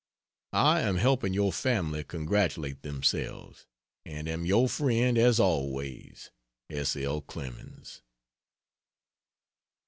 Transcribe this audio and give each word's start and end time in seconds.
I 0.57 0.79
am 0.81 0.95
helping 0.95 1.31
your 1.31 1.53
family 1.53 2.03
congratulate 2.03 2.81
themselves, 2.81 3.67
and 4.03 4.27
am 4.27 4.47
your 4.47 4.67
friend 4.67 5.15
as 5.15 5.39
always. 5.39 6.31
S. 6.71 6.95
L. 6.95 7.21
CLEMENS. 7.21 8.01